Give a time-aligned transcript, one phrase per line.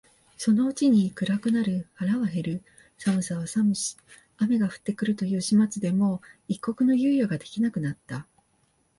[0.35, 2.63] そのうちに暗くなる、腹は減る、
[2.97, 3.97] 寒さは寒し、
[4.37, 8.25] 雨が降って来るという始末でもう一刻の猶予が出来なくなった